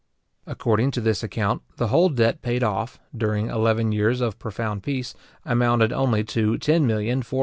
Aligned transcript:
According 0.47 0.89
to 0.93 1.01
this 1.01 1.21
account, 1.21 1.61
the 1.77 1.89
whole 1.89 2.09
debt 2.09 2.41
paid 2.41 2.63
off, 2.63 2.99
during 3.15 3.49
eleven 3.51 3.91
years 3.91 4.19
of 4.19 4.39
profound 4.39 4.81
peace, 4.81 5.13
amounted 5.45 5.93
only 5.93 6.23
to 6.23 6.57
£10,415,476:16:9 6.57 7.23
7/8. 7.29 7.33